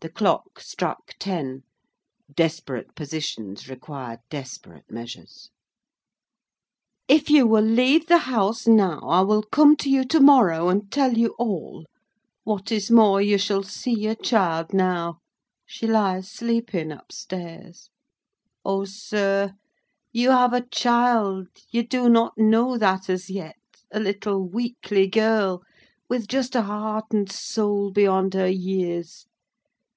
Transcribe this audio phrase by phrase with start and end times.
[0.00, 1.64] The clock struck ten.
[2.34, 5.50] Desperate positions require desperate measures.
[7.06, 10.90] "If you will leave the house now, I will come to you to morrow and
[10.90, 11.84] tell you all.
[12.44, 15.18] What is more, you shall see your child now.
[15.66, 17.90] She lies sleeping up stairs.
[18.64, 19.52] O, sir,
[20.12, 26.54] you have a child, you do not know that as yet—a little weakly girl—with just
[26.54, 29.26] a heart and soul beyond her years.